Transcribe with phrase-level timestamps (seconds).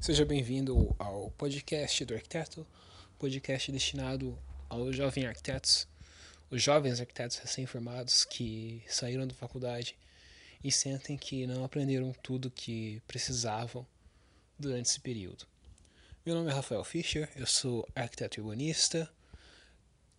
[0.00, 2.66] Seja bem-vindo ao podcast do arquiteto,
[3.18, 5.86] podcast destinado aos jovens arquitetos,
[6.50, 9.98] os jovens arquitetos recém-formados que saíram da faculdade
[10.64, 13.86] e sentem que não aprenderam tudo que precisavam
[14.58, 15.44] durante esse período.
[16.24, 19.06] Meu nome é Rafael Fischer, eu sou arquiteto urbanista,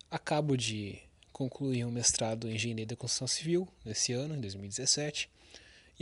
[0.08, 0.96] acabo de
[1.32, 5.28] concluir um mestrado em engenharia da construção civil nesse ano, em 2017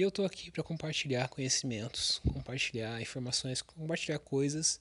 [0.00, 4.80] e eu estou aqui para compartilhar conhecimentos, compartilhar informações, compartilhar coisas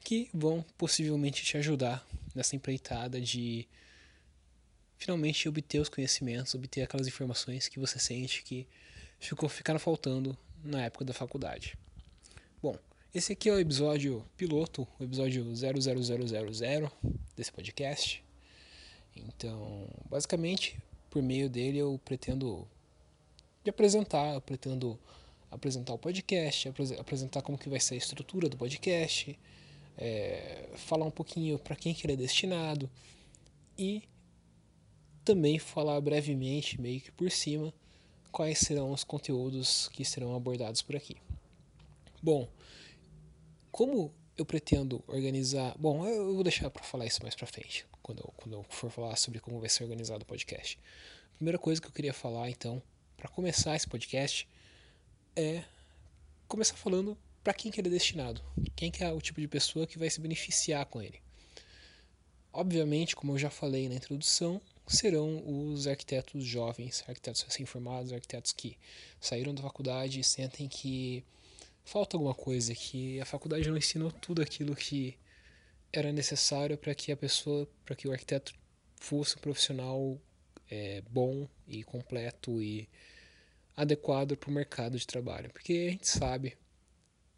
[0.00, 2.02] que vão possivelmente te ajudar
[2.34, 3.68] nessa empreitada de
[4.96, 8.66] finalmente obter os conhecimentos, obter aquelas informações que você sente que
[9.20, 11.76] ficou ficaram faltando na época da faculdade.
[12.62, 12.74] Bom,
[13.14, 16.90] esse aqui é o episódio piloto, o episódio 00000
[17.36, 18.24] desse podcast.
[19.14, 20.78] Então, basicamente,
[21.10, 22.66] por meio dele eu pretendo
[23.62, 24.34] de apresentar.
[24.34, 24.98] Eu pretendo
[25.50, 26.68] apresentar o podcast,
[26.98, 29.38] apresentar como que vai ser a estrutura do podcast,
[29.96, 32.90] é, falar um pouquinho para quem que ele é destinado
[33.76, 34.02] e
[35.24, 37.72] também falar brevemente, meio que por cima,
[38.30, 41.16] quais serão os conteúdos que serão abordados por aqui.
[42.22, 42.48] Bom,
[43.70, 45.74] como eu pretendo organizar.
[45.76, 48.88] Bom, eu vou deixar para falar isso mais para frente, quando eu, quando eu for
[48.88, 50.78] falar sobre como vai ser organizado o podcast.
[51.34, 52.80] Primeira coisa que eu queria falar, então,
[53.18, 54.48] para começar esse podcast
[55.34, 55.64] é
[56.46, 58.40] começar falando para quem que ele é destinado,
[58.76, 61.20] quem que é o tipo de pessoa que vai se beneficiar com ele.
[62.52, 68.78] Obviamente, como eu já falei na introdução, serão os arquitetos jovens, arquitetos recém-formados, arquitetos que
[69.20, 71.24] saíram da faculdade e sentem que
[71.84, 75.18] falta alguma coisa, que a faculdade não ensinou tudo aquilo que
[75.92, 78.54] era necessário para que a pessoa, para que o arquiteto
[78.96, 80.20] fosse um profissional
[80.70, 82.88] é, bom e completo e
[83.76, 85.50] adequado para o mercado de trabalho.
[85.50, 86.56] Porque a gente sabe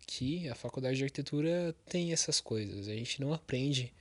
[0.07, 2.89] que a faculdade de arquitetura tem essas coisas.
[2.89, 3.93] A gente não aprende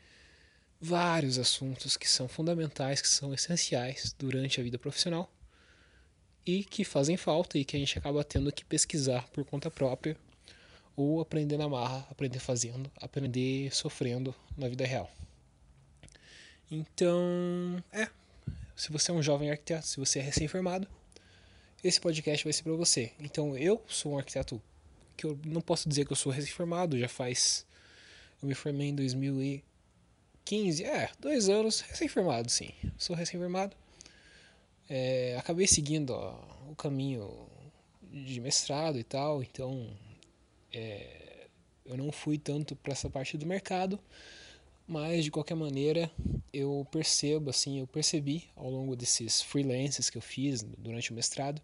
[0.81, 5.31] vários assuntos que são fundamentais, que são essenciais durante a vida profissional
[6.45, 10.17] e que fazem falta e que a gente acaba tendo que pesquisar por conta própria
[10.95, 15.11] ou aprender na marra, aprender fazendo, aprender sofrendo na vida real.
[16.71, 18.07] Então, é,
[18.79, 20.87] se você é um jovem arquiteto, se você é recém-formado,
[21.83, 23.11] esse podcast vai ser para você.
[23.19, 24.61] Então, eu sou um arquiteto
[25.17, 27.65] que eu não posso dizer que eu sou recém-formado, já faz.
[28.41, 32.69] Eu me formei em 2015, é, dois anos, recém-formado, sim.
[32.97, 33.75] Sou recém-formado.
[34.89, 37.49] É, acabei seguindo ó, o caminho
[38.09, 39.89] de mestrado e tal, então
[40.71, 41.47] é,
[41.85, 43.99] eu não fui tanto para essa parte do mercado,
[44.89, 46.11] mas de qualquer maneira
[46.51, 51.61] eu percebo assim eu percebi ao longo desses freelances que eu fiz durante o mestrado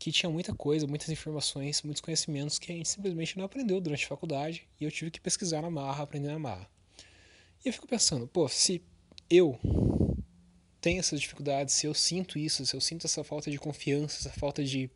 [0.00, 4.04] que tinha muita coisa muitas informações muitos conhecimentos que a gente simplesmente não aprendeu durante
[4.04, 6.68] a faculdade e eu tive que pesquisar na marra aprender na marra.
[7.64, 8.82] E eu fico pensando pô se
[9.30, 9.56] eu
[10.80, 14.36] tenho essas dificuldades se eu sinto isso se eu sinto essa falta de confiança essa
[14.36, 14.90] falta de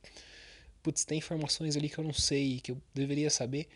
[0.82, 3.68] putz tem informações ali que eu não sei que eu deveria saber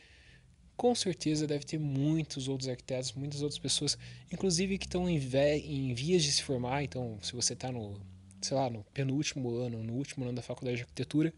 [0.76, 3.96] com certeza deve ter muitos outros arquitetos, muitas outras pessoas,
[4.30, 6.82] inclusive que estão em, em vias de se formar.
[6.82, 7.98] Então, se você está no,
[8.40, 11.32] sei lá, no penúltimo ano, no último ano da faculdade de arquitetura,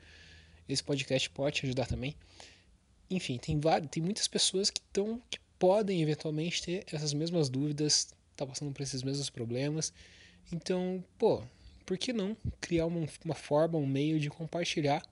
[0.68, 2.14] esse podcast pode te ajudar também.
[3.10, 8.08] Enfim, tem várias, tem muitas pessoas que estão, que podem eventualmente ter essas mesmas dúvidas,
[8.36, 9.92] tá passando por esses mesmos problemas.
[10.52, 11.42] Então, pô,
[11.86, 15.02] por que não criar uma, uma forma, um meio de compartilhar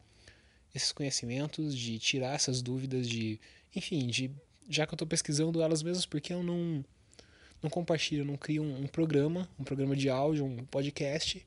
[0.74, 3.40] esses conhecimentos, de tirar essas dúvidas, de,
[3.74, 4.30] enfim, de
[4.68, 6.84] já que eu estou pesquisando elas mesmas, porque eu não
[7.62, 11.44] não compartilho, não crio um, um, programa, um programa de áudio, um podcast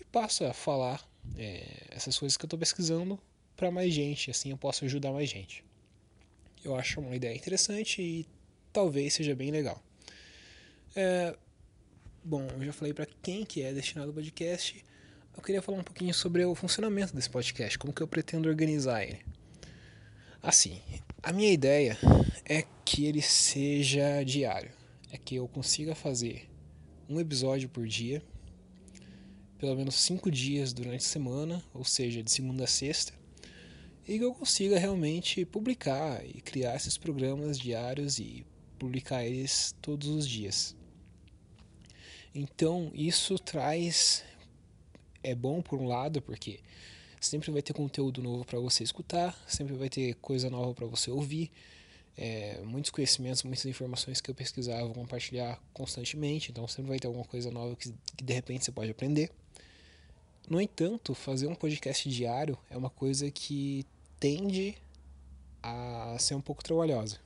[0.00, 1.04] e passo a falar
[1.36, 3.18] é, essas coisas que eu estou pesquisando
[3.56, 5.64] para mais gente, assim eu posso ajudar mais gente.
[6.64, 8.26] Eu acho uma ideia interessante e
[8.72, 9.82] talvez seja bem legal.
[10.94, 11.36] É,
[12.24, 14.84] bom, eu já falei para quem que é destinado o podcast
[15.36, 19.02] eu queria falar um pouquinho sobre o funcionamento desse podcast, como que eu pretendo organizar
[19.02, 19.20] ele.
[20.46, 20.78] Assim,
[21.22, 21.96] a minha ideia
[22.44, 24.70] é que ele seja diário,
[25.10, 26.50] é que eu consiga fazer
[27.08, 28.22] um episódio por dia,
[29.56, 33.14] pelo menos cinco dias durante a semana, ou seja, de segunda a sexta,
[34.06, 38.44] e que eu consiga realmente publicar e criar esses programas diários e
[38.78, 40.76] publicar eles todos os dias.
[42.34, 44.22] Então, isso traz
[45.22, 46.60] é bom por um lado, porque
[47.24, 51.10] sempre vai ter conteúdo novo para você escutar, sempre vai ter coisa nova para você
[51.10, 51.50] ouvir,
[52.16, 57.06] é, muitos conhecimentos, muitas informações que eu pesquisar, vou compartilhar constantemente, então sempre vai ter
[57.06, 59.30] alguma coisa nova que, que de repente você pode aprender.
[60.48, 63.86] No entanto, fazer um podcast diário é uma coisa que
[64.20, 64.76] tende
[65.62, 67.18] a ser um pouco trabalhosa.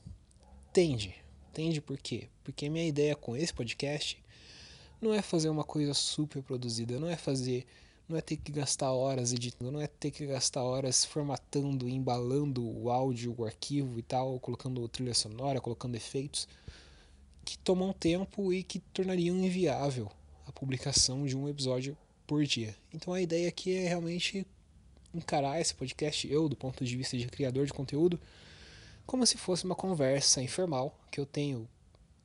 [0.73, 1.15] Tende.
[1.53, 2.29] Tende por quê?
[2.45, 4.23] Porque minha ideia com esse podcast
[5.01, 7.67] não é fazer uma coisa super produzida, não é fazer,
[8.09, 12.67] não é ter que gastar horas editando, não é ter que gastar horas formatando, embalando
[12.67, 16.49] o áudio, o arquivo e tal, colocando trilha sonora, colocando efeitos
[17.45, 20.11] que tomam tempo e que tornariam inviável
[20.47, 21.97] a publicação de um episódio
[22.27, 22.75] por dia.
[22.93, 24.47] Então a ideia aqui é realmente
[25.15, 28.21] encarar esse podcast, eu, do ponto de vista de criador de conteúdo,
[29.07, 31.69] como se fosse uma conversa informal que eu tenho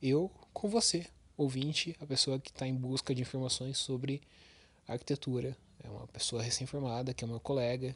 [0.02, 1.06] eu com você,
[1.36, 4.20] ouvinte, a pessoa que está em busca de informações sobre
[4.86, 5.56] arquitetura.
[5.84, 7.94] É uma pessoa recém-formada, que é meu colega,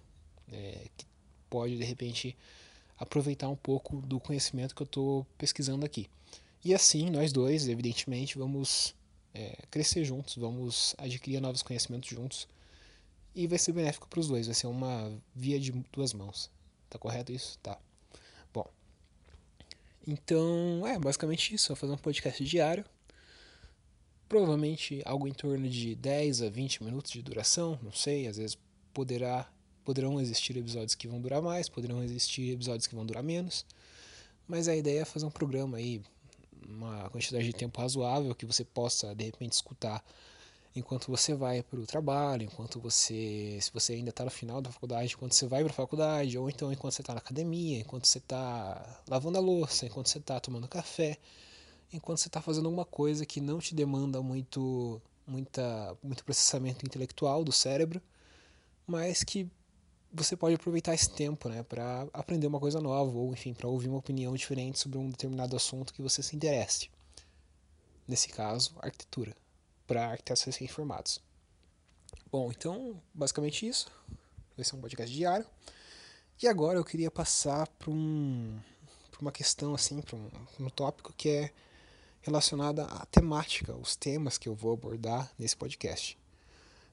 [0.53, 1.07] é, que
[1.49, 2.37] pode de repente
[2.99, 6.09] aproveitar um pouco do conhecimento que eu estou pesquisando aqui.
[6.65, 8.95] E assim, nós dois, evidentemente, vamos
[9.33, 12.49] é, crescer juntos, vamos adquirir novos conhecimentos juntos.
[13.35, 16.51] E vai ser benéfico para os dois, vai ser uma via de duas mãos.
[16.91, 17.59] Tá correto isso?
[17.61, 17.79] Tá.
[18.53, 18.67] Bom.
[20.07, 21.69] Então, é basicamente isso.
[21.69, 22.85] Vou fazer um podcast diário.
[24.29, 28.59] Provavelmente algo em torno de 10 a 20 minutos de duração, não sei, às vezes
[28.93, 29.51] poderá
[29.85, 33.65] poderão existir episódios que vão durar mais, poderão existir episódios que vão durar menos.
[34.47, 36.03] Mas a ideia é fazer um programa aí
[36.69, 40.05] uma quantidade de tempo razoável que você possa de repente escutar
[40.77, 44.71] enquanto você vai para o trabalho, enquanto você, se você ainda está no final da
[44.71, 48.07] faculdade, enquanto você vai para a faculdade, ou então enquanto você está na academia, enquanto
[48.07, 51.19] você está lavando a louça, enquanto você está tomando café,
[51.93, 57.45] enquanto você está fazendo alguma coisa que não te demanda muito, muita, muito processamento intelectual
[57.45, 58.01] do cérebro,
[58.87, 59.51] mas que
[60.13, 63.89] você pode aproveitar esse tempo, né, para aprender uma coisa nova ou, enfim, para ouvir
[63.89, 66.91] uma opinião diferente sobre um determinado assunto que você se interesse.
[68.07, 69.37] Nesse caso, arquitetura,
[69.87, 71.21] para arquitetos recém-formados.
[72.31, 73.91] Bom, então, basicamente isso.
[74.57, 75.47] Vai ser um podcast diário.
[76.43, 78.59] E agora eu queria passar para um,
[79.21, 80.31] uma questão, assim, para um,
[80.61, 81.53] um tópico que é
[82.29, 86.19] relacionada à temática, os temas que eu vou abordar nesse podcast.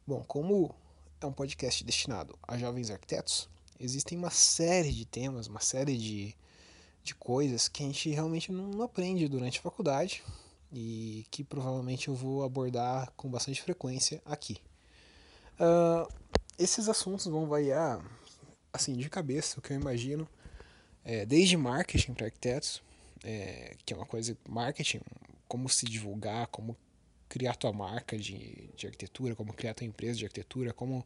[0.08, 0.74] Bom, como
[1.20, 6.34] é um podcast destinado a jovens arquitetos, existem uma série de temas, uma série de,
[7.04, 10.24] de coisas que a gente realmente não aprende durante a faculdade
[10.72, 14.58] e que provavelmente eu vou abordar com bastante frequência aqui.
[15.60, 16.10] Uh,
[16.58, 18.00] esses assuntos vão variar,
[18.72, 20.28] assim, de cabeça, o que eu imagino,
[21.04, 22.82] é, desde marketing para arquitetos,
[23.26, 25.02] é, que é uma coisa, marketing,
[25.48, 26.78] como se divulgar, como
[27.28, 31.06] criar tua marca de, de arquitetura, como criar tua empresa de arquitetura, como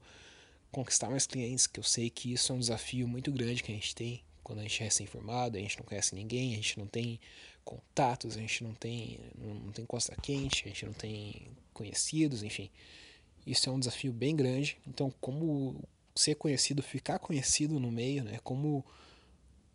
[0.71, 3.75] conquistar mais clientes, que eu sei que isso é um desafio muito grande que a
[3.75, 6.88] gente tem quando a gente é recém-formado, a gente não conhece ninguém, a gente não
[6.88, 7.19] tem
[7.63, 12.71] contatos, a gente não tem, não tem costa quente, a gente não tem conhecidos, enfim.
[13.45, 14.80] Isso é um desafio bem grande.
[14.88, 15.80] Então, como
[16.16, 18.39] ser conhecido, ficar conhecido no meio, né?
[18.44, 18.83] Como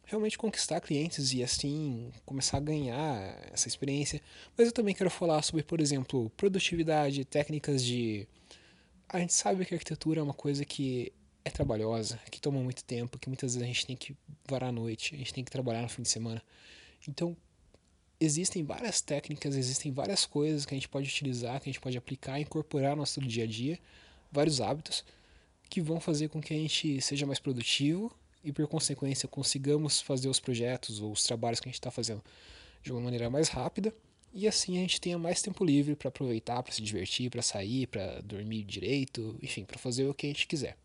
[0.06, 4.20] realmente conquistar clientes e assim começar a ganhar essa experiência.
[4.56, 8.28] Mas eu também quero falar sobre, por exemplo, produtividade, técnicas de.
[9.08, 11.12] A gente sabe que a arquitetura é uma coisa que
[11.44, 14.16] é trabalhosa, que toma muito tempo, que muitas vezes a gente tem que
[14.48, 16.42] varar à noite, a gente tem que trabalhar no fim de semana.
[17.06, 17.36] Então,
[18.18, 21.98] existem várias técnicas, existem várias coisas que a gente pode utilizar, que a gente pode
[21.98, 23.78] aplicar, incorporar no nosso dia a dia,
[24.32, 25.04] vários hábitos
[25.68, 30.28] que vão fazer com que a gente seja mais produtivo e por consequência consigamos fazer
[30.28, 32.22] os projetos ou os trabalhos que a gente está fazendo
[32.82, 33.92] de uma maneira mais rápida
[34.32, 37.86] e assim a gente tenha mais tempo livre para aproveitar, para se divertir, para sair,
[37.86, 40.76] para dormir direito, enfim, para fazer o que a gente quiser.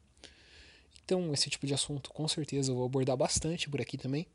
[1.04, 4.28] Então, esse tipo de assunto com certeza eu vou abordar bastante por aqui também.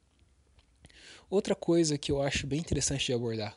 [1.31, 3.57] Outra coisa que eu acho bem interessante de abordar,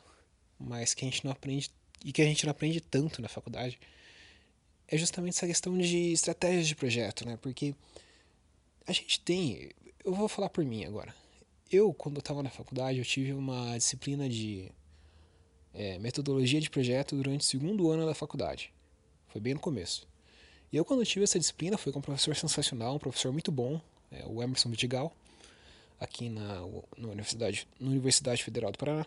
[0.58, 1.70] mas que a gente não aprende
[2.04, 3.80] e que a gente não aprende tanto na faculdade,
[4.86, 7.36] é justamente essa questão de estratégias de projeto, né?
[7.36, 7.74] Porque
[8.88, 9.70] a gente tem.
[10.02, 11.14] Eu vou falar por mim agora.
[11.70, 14.72] Eu, quando eu estava na faculdade, eu tive uma disciplina de
[15.74, 18.72] é, metodologia de projeto durante o segundo ano da faculdade.
[19.28, 20.08] Foi bem no começo.
[20.72, 23.78] E eu, quando tive essa disciplina, foi com um professor sensacional, um professor muito bom,
[24.10, 25.14] é, o Emerson Vidigal,
[26.00, 26.62] aqui na,
[26.96, 29.04] na, Universidade, na Universidade Federal do Paraná.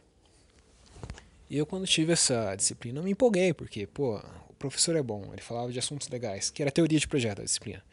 [1.50, 4.18] E eu, quando tive essa disciplina, eu me empolguei, porque, pô,
[4.50, 7.44] o professor é bom, ele falava de assuntos legais, que era teoria de projeto, a
[7.44, 7.84] disciplina.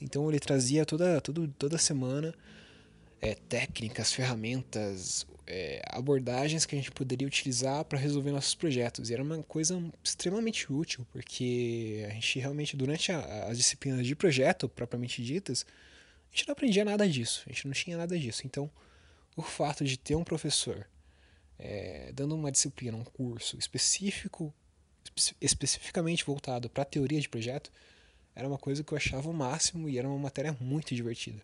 [0.00, 2.34] Então ele trazia toda, toda, semana
[3.20, 9.10] é, técnicas, ferramentas, é, abordagens que a gente poderia utilizar para resolver nossos projetos.
[9.10, 14.14] E era uma coisa extremamente útil, porque a gente realmente, durante a, as disciplinas de
[14.14, 15.66] projeto propriamente ditas,
[16.32, 18.42] a gente não aprendia nada disso, a gente não tinha nada disso.
[18.44, 18.70] Então,
[19.36, 20.86] o fato de ter um professor
[21.58, 24.54] é, dando uma disciplina, um curso específico,
[25.16, 27.72] espe especificamente voltado para a teoria de projeto,
[28.38, 31.42] era uma coisa que eu achava o máximo e era uma matéria muito divertida.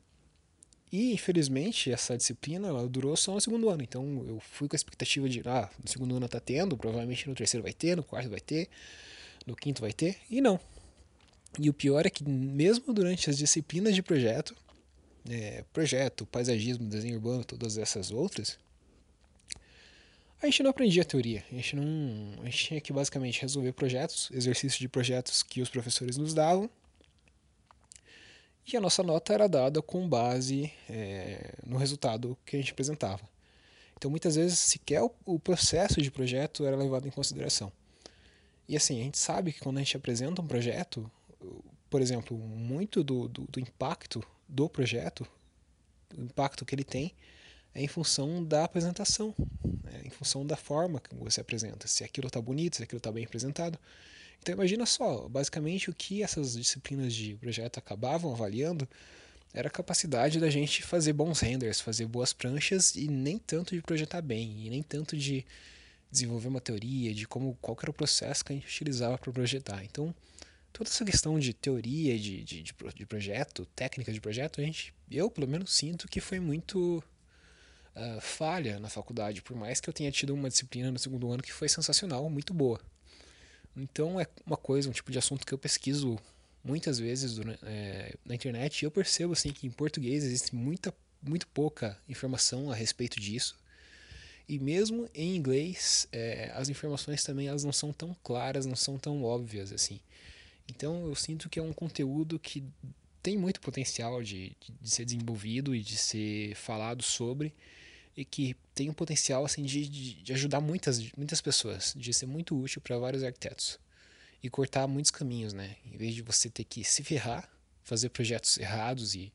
[0.92, 3.82] E, infelizmente, essa disciplina ela durou só no segundo ano.
[3.82, 7.34] Então, eu fui com a expectativa de, ah, no segundo ano tá tendo, provavelmente no
[7.34, 8.68] terceiro vai ter, no quarto vai ter,
[9.44, 10.60] no quinto vai ter, e não.
[11.58, 14.54] E o pior é que, mesmo durante as disciplinas de projeto,
[15.28, 18.56] é, projeto, paisagismo, desenho urbano, todas essas outras,
[20.40, 21.42] a gente não aprendia teoria.
[21.50, 25.68] A gente não, a gente tinha que basicamente resolver projetos, exercícios de projetos que os
[25.68, 26.70] professores nos davam.
[28.66, 33.22] E a nossa nota era dada com base é, no resultado que a gente apresentava.
[33.96, 37.70] Então, muitas vezes, sequer o, o processo de projeto era levado em consideração.
[38.68, 41.10] E assim, a gente sabe que quando a gente apresenta um projeto,
[41.90, 45.26] por exemplo, muito do, do, do impacto do projeto,
[46.16, 47.12] o impacto que ele tem,
[47.74, 49.34] é em função da apresentação,
[49.82, 50.02] né?
[50.04, 53.24] em função da forma que você apresenta, se aquilo está bonito, se aquilo está bem
[53.24, 53.78] apresentado.
[54.40, 58.88] Então imagina só, basicamente o que essas disciplinas de projeto acabavam avaliando
[59.54, 63.80] era a capacidade da gente fazer bons renders, fazer boas pranchas e nem tanto de
[63.80, 65.46] projetar bem, e nem tanto de
[66.10, 69.84] desenvolver uma teoria de como qual era o processo que a gente utilizava para projetar.
[69.84, 70.14] Então,
[70.72, 75.30] toda essa questão de teoria de, de, de, projeto, técnica de projeto, a gente, eu
[75.30, 77.02] pelo menos sinto que foi muito
[77.94, 81.42] uh, falha na faculdade, por mais que eu tenha tido uma disciplina no segundo ano
[81.42, 82.80] que foi sensacional, muito boa.
[83.76, 86.18] Então é uma coisa, um tipo de assunto que eu pesquiso
[86.62, 91.46] muitas vezes é, na internet e eu percebo assim que em português existe muita, muito
[91.48, 93.56] pouca informação a respeito disso.
[94.48, 98.98] E mesmo em inglês, é, as informações também elas não são tão claras, não são
[98.98, 100.00] tão óbvias assim.
[100.68, 102.62] Então eu sinto que é um conteúdo que
[103.22, 107.54] tem muito potencial de, de ser desenvolvido e de ser falado sobre
[108.16, 109.88] e que tem um potencial assim de,
[110.22, 113.78] de, ajudar muitas, muitas pessoas, de ser muito útil para vários arquitetos
[114.42, 115.76] e cortar muitos caminhos, né?
[115.86, 117.48] Em vez de você ter que se ferrar,
[117.82, 119.32] fazer projetos errados e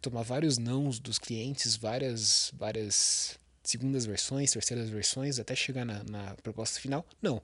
[0.00, 6.34] tomar vários nãos dos clientes, várias, várias segundas versões, terceiras versões, até chegar na, na
[6.42, 7.06] proposta final.
[7.22, 7.42] Não.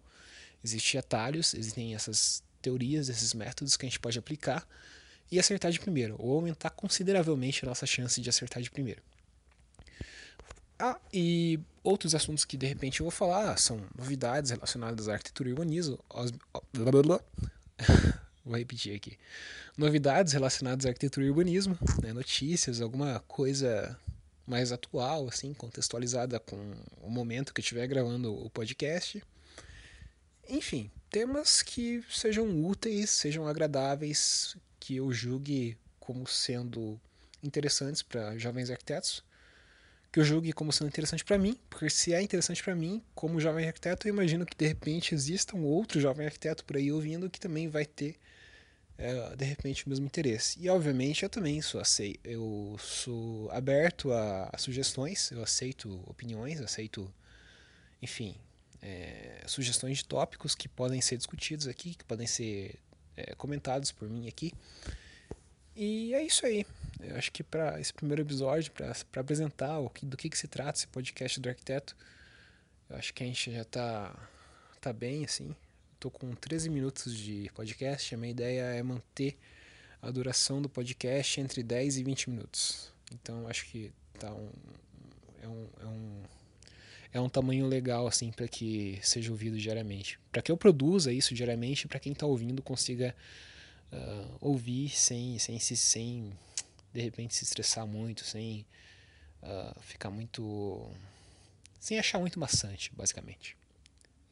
[0.62, 4.66] Existem atalhos, existem essas teorias, esses métodos que a gente pode aplicar
[5.30, 9.02] e acertar de primeiro, ou aumentar consideravelmente a nossa chance de acertar de primeiro.
[10.86, 15.48] Ah, e outros assuntos que de repente eu vou falar são novidades relacionadas à arquitetura
[15.48, 15.98] e urbanismo.
[16.10, 16.30] Os...
[18.44, 19.16] vou repetir aqui.
[19.78, 23.98] Novidades relacionadas à arquitetura e urbanismo, né, notícias, alguma coisa
[24.46, 29.24] mais atual, assim, contextualizada com o momento que eu estiver gravando o podcast.
[30.46, 37.00] Enfim, temas que sejam úteis, sejam agradáveis, que eu julgue como sendo
[37.42, 39.24] interessantes para jovens arquitetos
[40.14, 43.40] que eu julgue como sendo interessante para mim, porque se é interessante para mim, como
[43.40, 47.28] jovem arquiteto, eu imagino que de repente exista um outro jovem arquiteto por aí ouvindo
[47.28, 48.14] que também vai ter
[48.96, 50.56] é, de repente o mesmo interesse.
[50.60, 56.60] E obviamente eu também sou aceito, eu sou aberto a, a sugestões, eu aceito opiniões,
[56.60, 57.12] aceito,
[58.00, 58.36] enfim,
[58.80, 62.78] é, sugestões de tópicos que podem ser discutidos aqui, que podem ser
[63.16, 64.52] é, comentados por mim aqui.
[65.74, 66.64] E é isso aí.
[67.08, 70.48] Eu acho que para esse primeiro episódio, para apresentar o que, do que, que se
[70.48, 71.96] trata esse podcast do arquiteto,
[72.88, 74.14] eu acho que a gente já está
[74.80, 75.54] tá bem, assim.
[75.94, 78.14] Estou com 13 minutos de podcast.
[78.14, 79.38] A minha ideia é manter
[80.02, 82.92] a duração do podcast entre 10 e 20 minutos.
[83.12, 84.50] Então acho que tá um,
[85.42, 86.22] é, um, é, um,
[87.14, 90.18] é um tamanho legal assim para que seja ouvido diariamente.
[90.30, 93.14] Para que eu produza isso diariamente, para quem está ouvindo consiga
[93.92, 96.32] uh, ouvir sem, sem, sem, sem
[96.94, 98.64] de repente se estressar muito, sem
[99.42, 100.88] uh, ficar muito.
[101.80, 103.56] sem achar muito maçante, basicamente.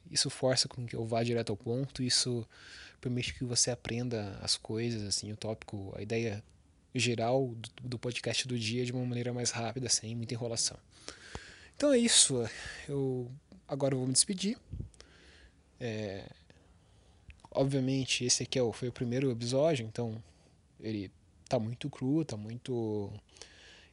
[0.09, 2.47] Isso força com que eu vá direto ao ponto, isso
[3.01, 6.43] permite que você aprenda as coisas, assim, o tópico, a ideia
[6.95, 10.79] geral do, do podcast do dia de uma maneira mais rápida, sem muita enrolação.
[11.75, 12.49] Então é isso.
[12.89, 13.29] Eu
[13.67, 14.57] agora eu vou me despedir.
[15.81, 16.31] É,
[17.51, 20.23] obviamente esse aqui é o, foi o primeiro episódio, então
[20.79, 21.11] ele
[21.53, 23.13] tá muito cru, tá muito.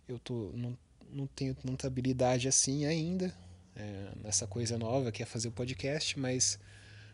[0.07, 0.77] Eu tô, não,
[1.11, 3.35] não tenho tanta habilidade assim ainda
[3.75, 6.57] é, nessa coisa nova que é fazer o podcast, mas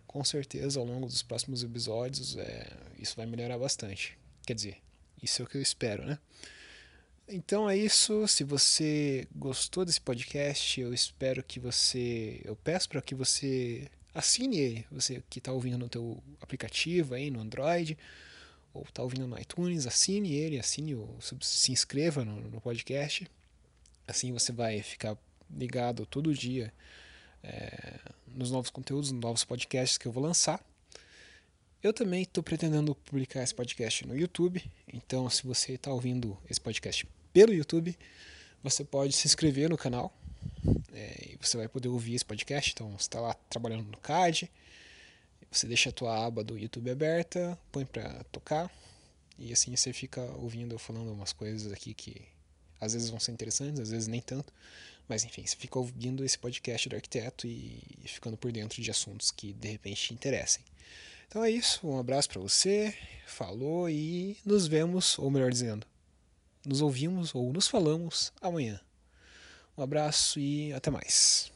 [0.06, 4.16] com certeza ao longo dos próximos episódios é, isso vai melhorar bastante.
[4.46, 4.78] Quer dizer,
[5.22, 6.20] isso é o que eu espero, né?
[7.28, 8.28] Então é isso.
[8.28, 12.40] Se você gostou desse podcast, eu espero que você.
[12.46, 14.86] Eu peço para que você assine ele.
[14.92, 17.98] Você que está ouvindo no teu aplicativo aí no Android
[18.76, 21.08] ou está ouvindo no iTunes, assine ele, assine o,
[21.42, 23.28] se inscreva no, no podcast.
[24.08, 25.18] Assim você vai ficar
[25.50, 26.74] ligado todo dia
[27.44, 30.64] é, nos novos conteúdos, nos novos podcasts que eu vou lançar.
[31.82, 36.60] Eu também estou pretendendo publicar esse podcast no YouTube, então se você está ouvindo esse
[36.60, 37.96] podcast pelo YouTube,
[38.64, 40.12] você pode se inscrever no canal
[40.94, 42.72] é, e você vai poder ouvir esse podcast.
[42.74, 44.50] Então, você está lá trabalhando no CAD,
[45.58, 48.72] você deixa a tua aba do YouTube aberta, põe para tocar
[49.38, 52.22] e assim você fica ouvindo eu falando umas coisas aqui que
[52.80, 54.54] às vezes vão ser interessantes, às vezes nem tanto.
[55.08, 59.32] Mas enfim, você fica ouvindo esse podcast do arquiteto e ficando por dentro de assuntos
[59.32, 60.64] que de repente te interessem.
[61.28, 62.96] Então é isso, um abraço para você,
[63.26, 65.86] falou e nos vemos, ou melhor dizendo,
[66.66, 68.80] nos ouvimos ou nos falamos amanhã.
[69.78, 71.55] Um abraço e até mais.